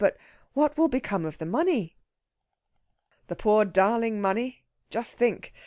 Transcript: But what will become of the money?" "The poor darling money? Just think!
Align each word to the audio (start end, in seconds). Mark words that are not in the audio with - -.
But 0.01 0.17
what 0.53 0.79
will 0.79 0.87
become 0.87 1.25
of 1.25 1.37
the 1.37 1.45
money?" 1.45 1.95
"The 3.27 3.35
poor 3.35 3.65
darling 3.65 4.19
money? 4.19 4.63
Just 4.89 5.15
think! 5.15 5.53